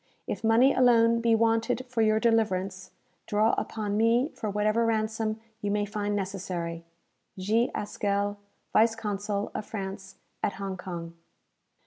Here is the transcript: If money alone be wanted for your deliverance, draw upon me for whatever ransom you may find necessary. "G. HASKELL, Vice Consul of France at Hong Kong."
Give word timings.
If 0.25 0.43
money 0.43 0.73
alone 0.73 1.19
be 1.21 1.35
wanted 1.35 1.85
for 1.87 2.01
your 2.01 2.19
deliverance, 2.19 2.89
draw 3.27 3.53
upon 3.55 3.97
me 3.97 4.29
for 4.29 4.49
whatever 4.49 4.83
ransom 4.83 5.39
you 5.61 5.69
may 5.69 5.85
find 5.85 6.15
necessary. 6.15 6.83
"G. 7.37 7.69
HASKELL, 7.75 8.39
Vice 8.73 8.95
Consul 8.95 9.51
of 9.53 9.63
France 9.63 10.15
at 10.41 10.53
Hong 10.53 10.75
Kong." 10.75 11.13